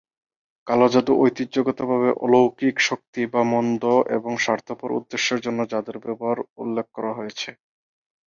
[0.67, 3.83] কালো জাদু ঐতিহ্যগতভাবে অলৌকিক শক্তি বা মন্দ
[4.17, 7.49] এবং স্বার্থপর উদ্দেশ্যের জন্য জাদুর ব্যবহার উল্লেখ করা হয়েছে।